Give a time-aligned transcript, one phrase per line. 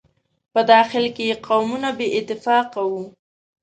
[0.53, 3.03] په داخل کې یې قومونه بې اتفاقه وو.